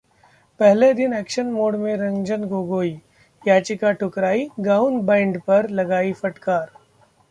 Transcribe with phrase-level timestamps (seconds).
[0.59, 2.91] पहले दिन action mode में रंजन गोगोई,
[3.43, 6.69] याचिका ठुकराई-गाउन बैंड पर लगाई फटकार